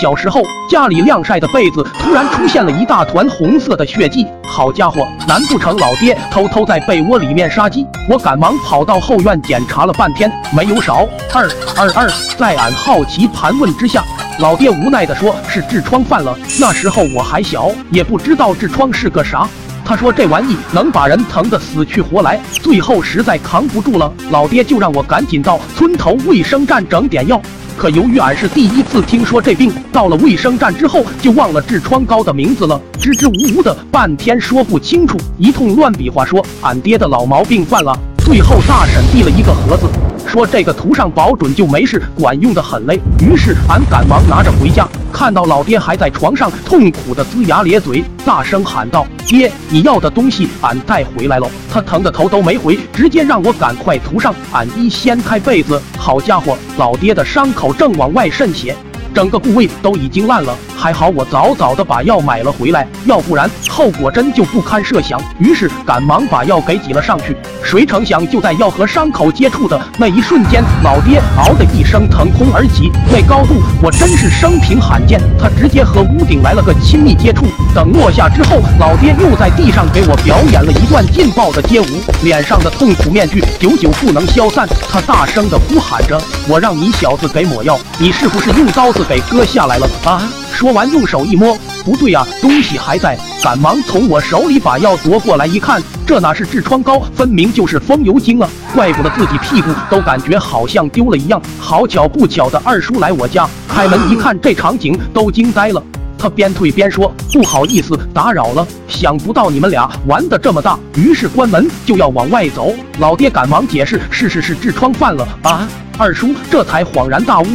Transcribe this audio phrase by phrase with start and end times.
[0.00, 7.84] 小时候家里晾晒的被子突然出现了一大团红色的血迹，好家伙，难不成老爹偷偷在被窝里面杀鸡？
[8.08, 11.04] 我赶忙跑到后院检查了半天，没有少。
[11.34, 12.08] 二二二，
[12.38, 14.04] 在俺好奇盘问之下，
[14.38, 16.32] 老爹无奈的说是痔疮犯了。
[16.60, 19.48] 那时候我还小，也不知道痔疮是个啥。
[19.88, 27.40] 他说这玩意能把人疼得死去活来，最后实在扛不住了，老爹就让我赶紧到村头卫生站整点药。
[27.74, 37.98] 可由于俺是第一次听说这病，到了卫生站之后就忘了痔疮膏的名字了，支支吾吾的半天说不清楚，一通乱比划说俺爹的老毛病犯了。
[38.18, 39.86] 最后大婶递了一个盒子，
[40.28, 43.00] 说这个涂上保准就没事，管用的很嘞。
[43.20, 54.34] 于是俺赶忙拿着回家，看到老爹还在床上痛苦的龇牙咧嘴，大声喊道：“爹，你要的东西俺带回来喽！”他疼的头都没回，直接让我赶快涂上。
[54.52, 58.76] 俺一掀开被子，好家伙，老爹的伤口正往外渗血。
[59.14, 65.20] 整个部位都已经烂了，还好我早早的把药买了回来，要不然后果真就不堪设想。
[65.40, 75.20] 于是赶忙把药给挤了上去，谁成想就在药和伤口接触的那一瞬间，老爹嗷的一声腾空而起，那高度我真是生平罕见。
[75.36, 81.86] 他直接和屋顶来了个亲密接触，等落下之后，老爹又在地上给我表演了一段劲爆的街舞，
[82.22, 84.68] 脸上的痛苦面具久久不能消散。
[84.88, 86.16] 他大声的呼喊着
[86.48, 90.20] ：“我让你小子给抹药，你是不是用刀子？”给割下来了啊！
[90.58, 98.50] 说完，用手一摸，不对啊，东西还在，赶忙从我手里把药夺过来，一看，这哪是痔疮膏，分明就是风油精啊！
[98.74, 101.40] 怪不得自己屁股都感觉好像丢了一样。
[101.60, 105.80] 好巧不巧的，二叔来我家，开门一看，这场景都惊呆了。
[106.18, 108.66] 他边退边说：“不好意思，打扰了。
[108.88, 112.74] 想不到你们俩玩的这么大。”于是关门就要往外走。
[112.98, 117.46] 老爹赶忙解释：“是是是，痔疮犯了啊！”二叔这才恍然大悟。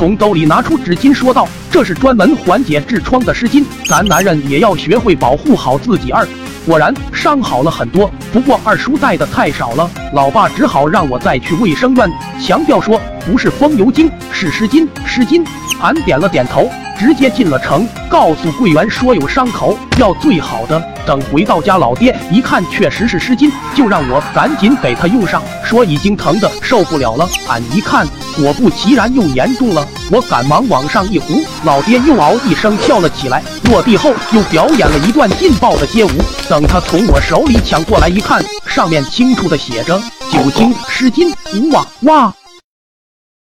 [0.00, 6.26] 从兜里拿出纸巾，说道：“这是专门缓解痔疮的湿巾，咱男人也要学会保护好自己。”二
[6.64, 12.10] 果然伤好了很多，不过二叔带的太少了，老爸只好让我再去卫生院，
[12.42, 14.88] 强调说不是风油精，是湿巾。
[15.04, 15.44] 湿巾，
[15.82, 16.70] 俺点了点头。
[17.00, 20.78] 直接进了城，告诉柜员说有伤口，要最好的。
[21.06, 27.26] 等回到家，老爹一看确实是湿巾，就让我赶紧给他用上，说已经疼得受不了了。
[27.48, 28.06] 俺一看，
[28.36, 36.10] 果不其然又严重了，我赶忙往上一糊，老爹又嗷一声跳了起来，落地后又表演了一段劲爆的街舞。
[36.50, 39.98] 等他从我手里抢过来一看，上面清楚的写着
[40.30, 41.34] 酒精湿巾，
[41.72, 42.34] 哇哇！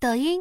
[0.00, 0.40] 抖音。